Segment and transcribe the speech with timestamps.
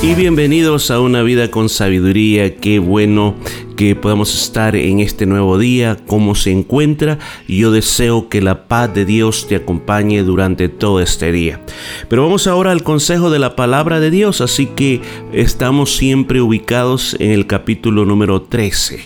[0.00, 2.54] Y bienvenidos a una vida con sabiduría.
[2.54, 3.34] Qué bueno
[3.76, 5.96] que podamos estar en este nuevo día.
[6.06, 7.18] ¿Cómo se encuentra?
[7.48, 11.60] Yo deseo que la paz de Dios te acompañe durante todo este día.
[12.08, 14.40] Pero vamos ahora al consejo de la palabra de Dios.
[14.40, 15.00] Así que
[15.32, 19.00] estamos siempre ubicados en el capítulo número 13.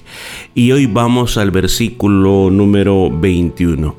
[0.54, 3.96] Y hoy vamos al versículo número 21.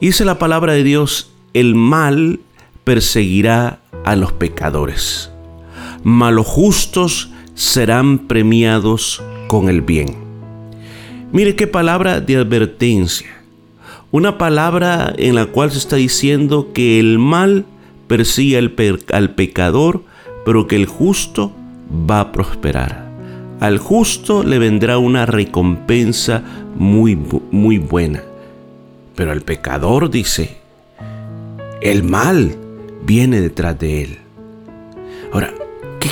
[0.00, 2.40] Dice la palabra de Dios, el mal
[2.84, 5.31] perseguirá a los pecadores
[6.02, 10.16] malos justos serán premiados con el bien.
[11.32, 13.28] Mire qué palabra de advertencia.
[14.10, 17.64] Una palabra en la cual se está diciendo que el mal
[18.06, 18.74] persigue al,
[19.12, 20.02] al pecador,
[20.44, 21.52] pero que el justo
[22.10, 23.10] va a prosperar.
[23.60, 26.42] Al justo le vendrá una recompensa
[26.76, 27.16] muy,
[27.50, 28.22] muy buena.
[29.14, 30.58] Pero al pecador dice,
[31.80, 32.56] el mal
[33.06, 34.18] viene detrás de él.
[35.32, 35.61] Ahora, ¿Qué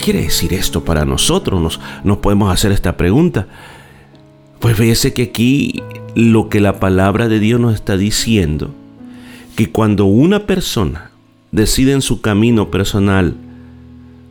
[0.00, 1.60] quiere decir esto para nosotros?
[1.60, 3.46] Nos, nos podemos hacer esta pregunta.
[4.58, 5.82] Pues fíjese que aquí
[6.14, 8.74] lo que la palabra de Dios nos está diciendo,
[9.56, 11.10] que cuando una persona
[11.52, 13.36] decide en su camino personal,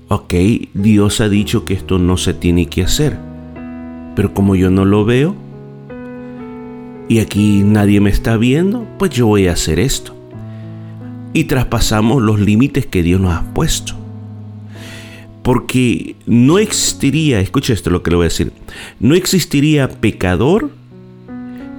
[0.07, 0.33] ok,
[0.73, 3.17] Dios ha dicho que esto no se tiene que hacer,
[4.15, 5.35] pero como yo no lo veo,
[7.07, 10.15] y aquí nadie me está viendo, pues yo voy a hacer esto.
[11.33, 13.98] Y traspasamos los límites que Dios nos ha puesto.
[15.49, 18.51] Porque no existiría, escucha esto lo que le voy a decir,
[18.99, 20.69] no existiría pecador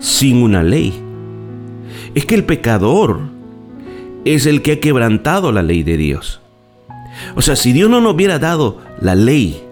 [0.01, 0.93] sin una ley.
[2.17, 3.21] Es que el pecador
[4.25, 6.41] es el que ha quebrantado la ley de Dios.
[7.37, 9.63] O sea, si Dios no nos hubiera dado la ley,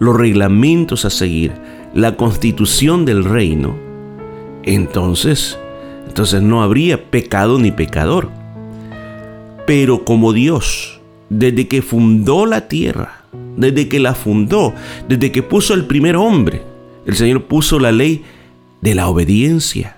[0.00, 1.54] los reglamentos a seguir,
[1.94, 3.74] la constitución del reino,
[4.64, 5.58] entonces,
[6.06, 8.28] entonces no habría pecado ni pecador.
[9.66, 10.95] Pero como Dios,
[11.28, 13.22] desde que fundó la tierra,
[13.56, 14.74] desde que la fundó,
[15.08, 16.62] desde que puso el primer hombre.
[17.06, 18.24] El Señor puso la ley
[18.80, 19.96] de la obediencia.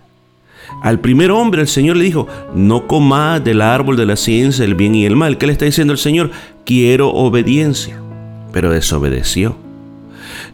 [0.83, 4.75] Al primer hombre el Señor le dijo, no comas del árbol de la ciencia del
[4.75, 5.39] bien y el mal.
[5.39, 6.31] ¿Qué le está diciendo el Señor?
[6.65, 8.01] Quiero obediencia.
[8.53, 9.57] Pero desobedeció.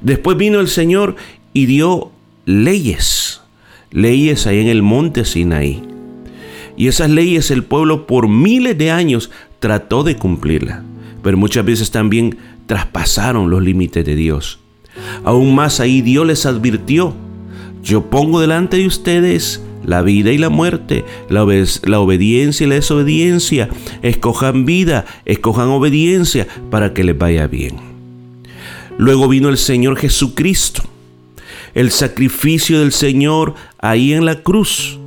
[0.03, 1.17] Después vino el Señor
[1.53, 2.11] y dio
[2.47, 3.43] leyes.
[3.91, 5.83] Leyes ahí en el monte Sinaí.
[6.77, 9.31] Y esas leyes el pueblo por miles de años
[9.65, 10.83] trató de cumplirlas.
[11.23, 12.37] Pero muchas veces también
[12.67, 14.59] traspasaron los límites de Dios.
[15.25, 17.15] Aún más ahí Dios les advirtió,
[17.83, 21.47] yo pongo delante de ustedes la vida y la muerte, la,
[21.85, 23.71] la, obediencia y la desobediencia.
[24.03, 27.77] Escojan vida, escojan obediencia para que les vaya bien.
[28.99, 30.83] Luego vino el Señor Jesucristo,
[31.73, 34.99] el sacrificio del Señor ahí en la cruz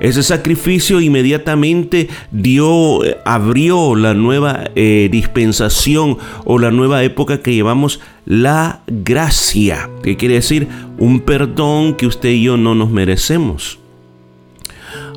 [0.00, 7.54] ese sacrificio inmediatamente dio, eh, abrió la nueva eh, dispensación o la nueva época que
[7.54, 13.78] llevamos la gracia, que quiere decir un perdón que usted y yo no nos merecemos.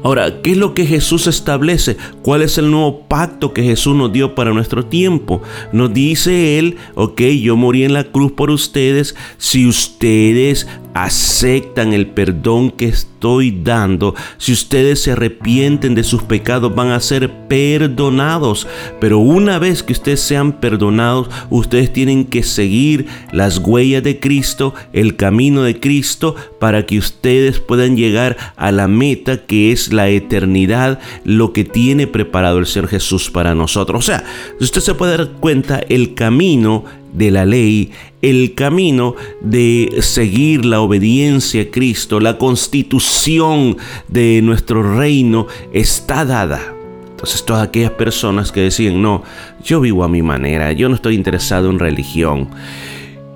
[0.05, 1.97] Ahora, ¿qué es lo que Jesús establece?
[2.21, 5.41] ¿Cuál es el nuevo pacto que Jesús nos dio para nuestro tiempo?
[5.71, 9.15] Nos dice Él, ok, yo morí en la cruz por ustedes.
[9.39, 16.73] Si ustedes aceptan el perdón que estoy dando, si ustedes se arrepienten de sus pecados,
[16.73, 18.65] van a ser perdonados.
[19.01, 24.73] Pero una vez que ustedes sean perdonados, ustedes tienen que seguir las huellas de Cristo,
[24.93, 30.07] el camino de Cristo, para que ustedes puedan llegar a la meta que es la
[30.07, 33.99] eternidad, lo que tiene preparado el Señor Jesús para nosotros.
[33.99, 34.23] O sea,
[34.61, 37.91] usted se puede dar cuenta, el camino de la ley,
[38.21, 43.77] el camino de seguir la obediencia a Cristo, la constitución
[44.07, 46.73] de nuestro reino está dada.
[47.09, 49.23] Entonces todas aquellas personas que decían, no,
[49.63, 52.49] yo vivo a mi manera, yo no estoy interesado en religión.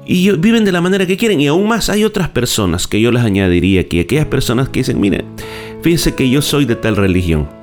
[0.05, 1.39] Y viven de la manera que quieren.
[1.39, 3.99] Y aún más hay otras personas que yo les añadiría aquí.
[3.99, 5.23] Aquellas personas que dicen, mire,
[5.83, 7.58] fíjense que yo soy de tal religión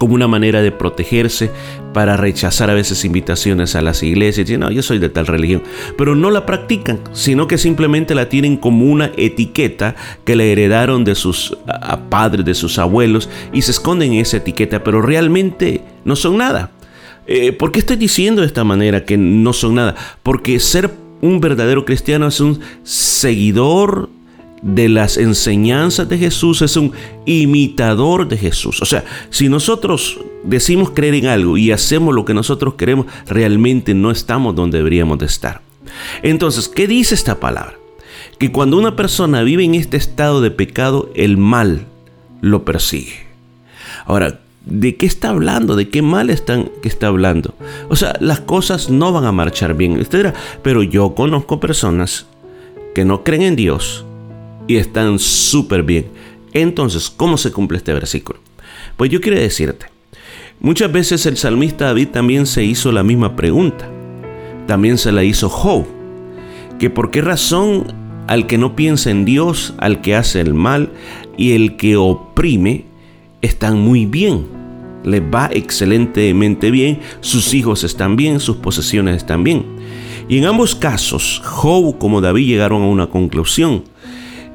[0.00, 1.50] como una manera de protegerse
[1.92, 4.48] para rechazar a veces invitaciones a las iglesias.
[4.48, 5.62] Y no, yo soy de tal religión.
[5.98, 11.04] Pero no la practican, sino que simplemente la tienen como una etiqueta que le heredaron
[11.04, 11.54] de sus
[12.08, 16.70] padres, de sus abuelos, y se esconden en esa etiqueta, pero realmente no son nada.
[17.26, 19.96] eh, ¿por qué estoy diciendo de esta manera que no son nada?
[20.22, 24.08] Porque ser un verdadero cristiano es un seguidor
[24.62, 26.92] de las enseñanzas de Jesús, es un
[27.24, 28.82] imitador de Jesús.
[28.82, 33.94] O sea, si nosotros decimos creer en algo y hacemos lo que nosotros queremos, realmente
[33.94, 35.62] no estamos donde deberíamos de estar.
[36.22, 37.74] Entonces, ¿qué dice esta palabra?
[38.38, 41.86] Que cuando una persona vive en este estado de pecado, el mal
[42.40, 43.26] lo persigue.
[44.06, 45.76] Ahora, ¿de qué está hablando?
[45.76, 47.54] ¿De qué mal están, que está hablando?
[47.88, 50.34] O sea, las cosas no van a marchar bien, etc.
[50.62, 52.26] Pero yo conozco personas
[52.94, 54.04] que no creen en Dios
[54.70, 56.06] y están súper bien.
[56.52, 58.38] Entonces, ¿cómo se cumple este versículo?
[58.96, 59.86] Pues yo quiero decirte,
[60.60, 63.90] muchas veces el salmista David también se hizo la misma pregunta.
[64.68, 65.86] También se la hizo Job,
[66.78, 67.92] que por qué razón
[68.28, 70.92] al que no piensa en Dios, al que hace el mal
[71.36, 72.84] y el que oprime,
[73.42, 74.46] están muy bien.
[75.02, 79.64] Les va excelentemente bien, sus hijos están bien, sus posesiones están bien.
[80.28, 83.89] Y en ambos casos, Job como David llegaron a una conclusión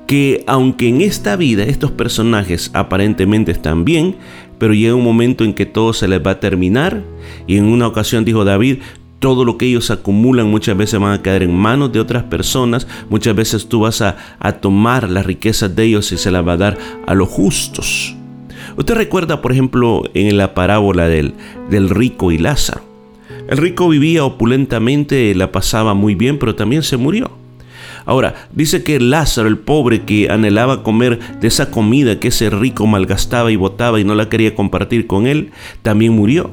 [0.07, 4.15] que aunque en esta vida estos personajes aparentemente están bien,
[4.57, 7.01] pero llega un momento en que todo se les va a terminar
[7.47, 8.77] y en una ocasión dijo David,
[9.19, 12.87] todo lo que ellos acumulan muchas veces van a caer en manos de otras personas,
[13.09, 14.15] muchas veces tú vas a,
[14.61, 18.15] tomar las riquezas de ellos y se las va a dar a los justos.
[18.77, 21.33] Usted recuerda, por ejemplo, en la parábola del,
[21.69, 22.81] del rico y Lázaro.
[23.49, 27.31] El rico vivía opulentamente, la pasaba muy bien, pero también se murió.
[28.05, 32.85] Ahora, dice que Lázaro, el pobre que anhelaba comer de esa comida que ese rico
[32.85, 36.51] malgastaba y botaba y no la quería compartir con él, también murió.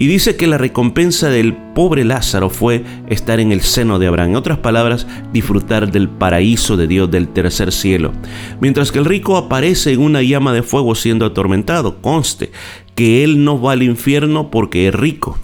[0.00, 4.30] Y dice que la recompensa del pobre Lázaro fue estar en el seno de Abraham.
[4.30, 8.12] En otras palabras, disfrutar del paraíso de Dios del tercer cielo.
[8.62, 12.00] Mientras que el rico aparece en una llama de fuego siendo atormentado.
[12.00, 12.50] Conste
[12.94, 15.38] que él no va al infierno porque es rico,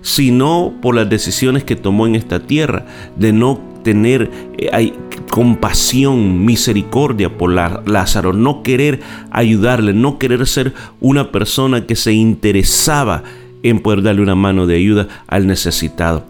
[0.00, 4.92] sino por las decisiones que tomó en esta tierra de no tener eh,
[5.30, 9.00] compasión, misericordia por Lázaro, no querer
[9.30, 13.22] ayudarle, no querer ser una persona que se interesaba
[13.62, 16.24] en poder darle una mano de ayuda al necesitado.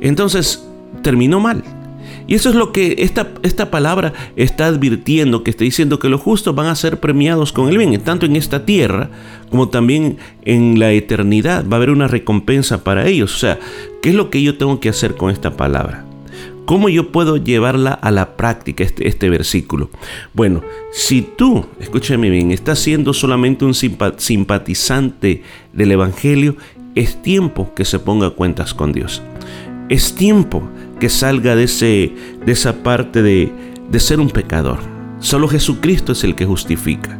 [0.00, 0.64] Entonces,
[1.02, 1.62] terminó mal.
[2.28, 6.20] Y eso es lo que esta, esta palabra está advirtiendo, que está diciendo que los
[6.20, 9.10] justos van a ser premiados con el bien, tanto en esta tierra
[9.50, 11.64] como también en la eternidad.
[11.68, 13.34] Va a haber una recompensa para ellos.
[13.34, 13.60] O sea,
[14.02, 16.05] ¿qué es lo que yo tengo que hacer con esta palabra?
[16.66, 19.88] ¿Cómo yo puedo llevarla a la práctica, este, este versículo?
[20.34, 25.42] Bueno, si tú, escúchame bien, estás siendo solamente un simpatizante
[25.72, 26.56] del Evangelio,
[26.96, 29.22] es tiempo que se ponga cuentas con Dios.
[29.88, 30.68] Es tiempo
[30.98, 32.12] que salga de, ese,
[32.44, 33.52] de esa parte de,
[33.88, 34.80] de ser un pecador.
[35.20, 37.16] Solo Jesucristo es el que justifica.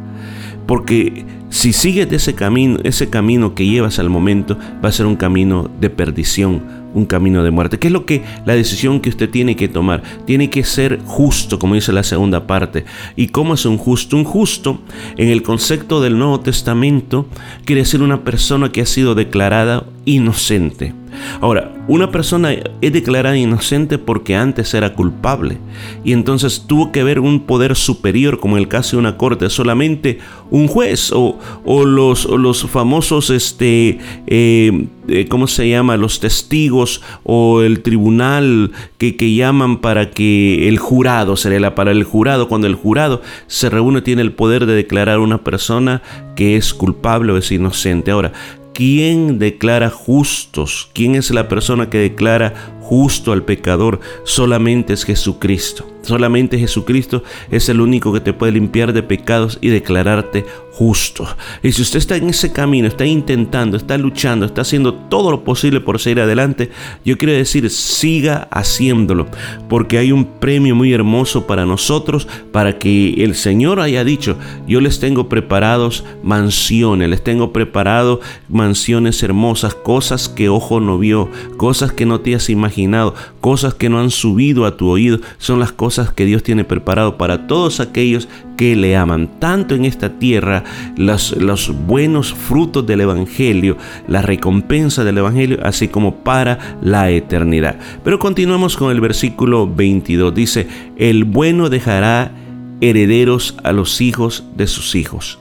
[0.66, 5.14] Porque si sigues ese camino, ese camino que llevas al momento, va a ser un
[5.14, 6.64] camino de perdición,
[6.96, 7.78] un camino de muerte.
[7.78, 10.02] ¿Qué es lo que la decisión que usted tiene que tomar?
[10.24, 12.84] Tiene que ser justo, como dice la segunda parte.
[13.14, 14.16] ¿Y cómo es un justo?
[14.16, 14.80] Un justo,
[15.16, 17.26] en el concepto del Nuevo Testamento,
[17.64, 20.94] quiere decir una persona que ha sido declarada inocente.
[21.40, 25.58] Ahora, una persona es declarada inocente porque antes era culpable
[26.04, 29.48] y entonces tuvo que ver un poder superior, como en el caso de una corte,
[29.50, 30.18] solamente
[30.50, 31.38] un juez o,
[31.84, 35.96] los, los, famosos, este, eh, eh, ¿cómo se llama?
[35.96, 41.92] Los testigos o el tribunal que, que llaman para que el jurado, sería la para
[41.92, 46.02] el jurado, cuando el jurado se reúne tiene el poder de declarar a una persona
[46.34, 48.10] que es culpable o es inocente.
[48.10, 48.32] Ahora,
[48.76, 50.90] ¿Quién declara justos?
[50.92, 52.52] ¿Quién es la persona que declara
[52.82, 54.00] justo al pecador?
[54.24, 55.95] Solamente es Jesucristo.
[56.06, 60.44] Solamente Jesucristo es el único que te puede limpiar de pecados y declararte
[60.76, 61.26] justo.
[61.62, 65.42] Y si usted está en ese camino, está intentando, está luchando, está haciendo todo lo
[65.42, 66.70] posible por seguir adelante,
[67.04, 69.26] yo quiero decir, siga haciéndolo,
[69.68, 74.36] porque hay un premio muy hermoso para nosotros, para que el Señor haya dicho,
[74.68, 81.30] yo les tengo preparados mansiones, les tengo preparado mansiones hermosas, cosas que ojo no vio,
[81.56, 85.58] cosas que no te has imaginado, cosas que no han subido a tu oído, son
[85.58, 90.18] las cosas que Dios tiene preparado para todos aquellos que le aman, tanto en esta
[90.18, 90.64] tierra,
[90.96, 93.76] los, los buenos frutos del Evangelio,
[94.06, 97.78] la recompensa del Evangelio, así como para la eternidad.
[98.04, 100.34] Pero continuamos con el versículo 22.
[100.34, 102.32] Dice, el bueno dejará
[102.80, 105.38] herederos a los hijos de sus hijos,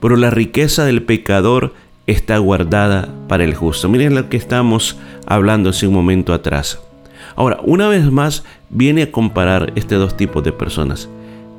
[0.00, 1.74] pero la riqueza del pecador
[2.06, 3.88] está guardada para el justo.
[3.88, 6.80] Miren lo que estamos hablando hace un momento atrás.
[7.38, 11.08] Ahora, una vez más, viene a comparar estos dos tipos de personas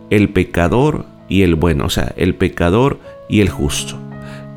[0.10, 3.98] el pecador y el bueno, o sea, el pecador y el justo.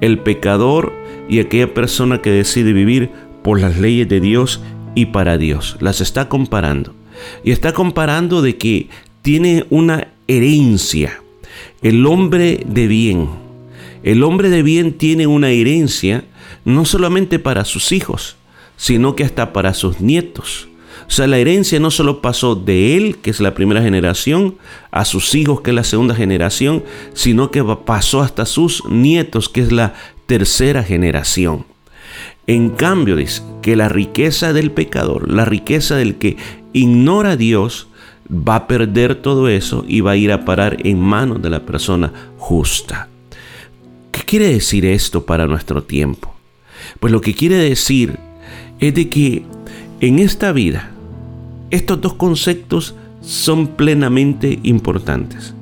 [0.01, 0.93] El pecador
[1.29, 3.11] y aquella persona que decide vivir
[3.45, 4.63] por las leyes de Dios
[4.97, 5.77] y para Dios.
[5.79, 6.93] Las está comparando.
[7.45, 8.89] Y está comparando de que
[9.23, 11.23] tiene una herencia.
[11.83, 13.29] El hombre de bien.
[14.03, 16.25] El hombre de bien tiene una herencia
[16.65, 18.35] no solamente para sus hijos,
[18.77, 20.69] sino que hasta para sus nietos.
[21.07, 24.57] O sea, la herencia no solo pasó de él, que es la primera generación,
[24.91, 29.61] a sus hijos, que es la segunda generación, sino que pasó hasta sus nietos, que
[29.61, 29.95] es la
[30.27, 31.67] tercera generación.
[32.47, 36.37] En cambio, dice que la riqueza del pecador, la riqueza del que
[36.73, 37.89] ignora a Dios,
[38.31, 41.61] va a perder todo eso y va a ir a parar en manos de la
[41.61, 43.09] persona justa.
[44.11, 46.35] ¿Qué quiere decir esto para nuestro tiempo?
[47.01, 48.19] Pues lo que quiere decir
[48.81, 49.45] es de que
[50.03, 50.91] en esta vida
[51.71, 55.55] estos dos conceptos son plenamente importantes.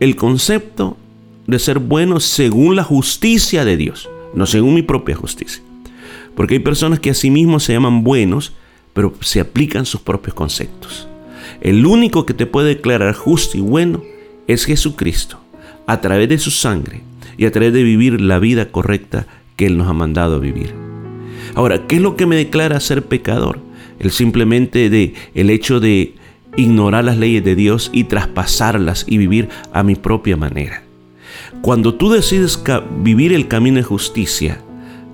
[0.00, 0.96] El concepto
[1.46, 5.62] de ser bueno según la justicia de Dios, no según mi propia justicia.
[6.34, 8.54] Porque hay personas que a sí mismos se llaman buenos,
[8.94, 11.06] pero se aplican sus propios conceptos.
[11.60, 14.02] El único que te puede declarar justo y bueno
[14.46, 15.38] es Jesucristo,
[15.86, 17.02] a través de su sangre
[17.36, 20.72] y a través de vivir la vida correcta que Él nos ha mandado a vivir.
[21.54, 23.65] Ahora, ¿qué es lo que me declara ser pecador?
[23.98, 26.14] El simplemente de el hecho de
[26.56, 30.82] ignorar las leyes de Dios y traspasarlas y vivir a mi propia manera.
[31.60, 32.62] Cuando tú decides
[33.02, 34.60] vivir el camino de justicia,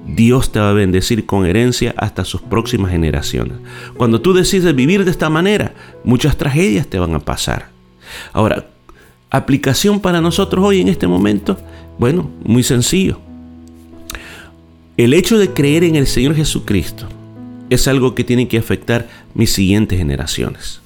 [0.06, 3.58] Dios te va a bendecir con herencia hasta sus próximas generaciones.
[3.96, 5.74] Cuando tú decides vivir de esta manera,
[6.04, 7.68] muchas tragedias te van a pasar.
[8.32, 8.66] Ahora,
[9.30, 11.58] aplicación para nosotros hoy en este momento,
[11.98, 13.20] bueno, muy sencillo.
[14.96, 17.08] El hecho de creer en el Señor Jesucristo
[17.70, 20.80] es algo que tiene que afectar mis siguientes generaciones.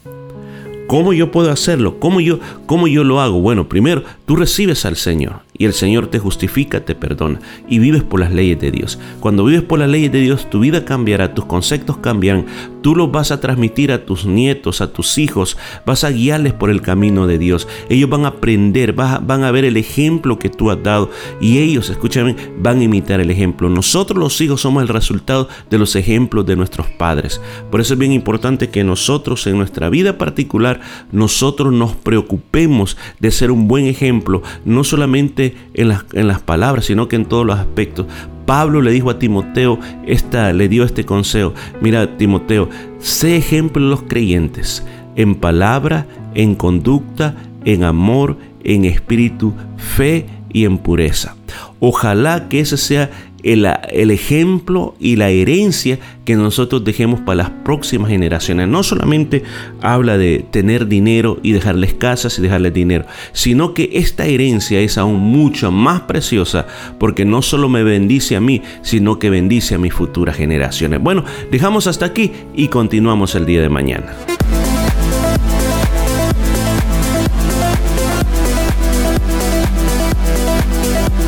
[0.87, 1.99] ¿Cómo yo puedo hacerlo?
[1.99, 3.41] ¿Cómo yo, ¿Cómo yo lo hago?
[3.41, 8.03] Bueno, primero, tú recibes al Señor y el Señor te justifica, te perdona y vives
[8.03, 8.99] por las leyes de Dios.
[9.21, 12.47] Cuando vives por las leyes de Dios, tu vida cambiará, tus conceptos cambiarán,
[12.83, 16.71] tú los vas a transmitir a tus nietos, a tus hijos, vas a guiarles por
[16.71, 17.69] el camino de Dios.
[17.89, 21.11] Ellos van a aprender, van a ver el ejemplo que tú has dado
[21.41, 23.69] y ellos, escúchame, van a imitar el ejemplo.
[23.69, 27.41] Nosotros los hijos somos el resultado de los ejemplos de nuestros padres.
[27.71, 30.81] Por eso es bien importante que nosotros en nuestra vida particular,
[31.13, 36.87] nosotros nos preocupemos de ser un buen ejemplo, no solamente en las, en las palabras,
[36.87, 38.07] sino que en todos los aspectos.
[38.47, 41.53] Pablo le dijo a Timoteo, esta, le dio este consejo.
[41.81, 44.85] Mira, Timoteo, sé ejemplo de los creyentes
[45.17, 47.35] en palabra, en conducta,
[47.65, 51.35] en amor, en espíritu, fe y en pureza.
[51.81, 53.11] Ojalá que ese sea
[53.53, 58.69] el, ejemplo y la herencia que nosotros dejemos para las próximas generaciones.
[58.69, 59.45] No solamente
[59.81, 64.99] habla de tener dinero y dejarles casas y dejarles dinero, sino que esta herencia es
[64.99, 66.67] aún mucho más preciosa
[66.99, 71.01] porque no solo me bendice a mí, sino que bendice a mis futuras generaciones.
[71.01, 74.17] Bueno, dejamos hasta aquí y continuamos el día de mañana.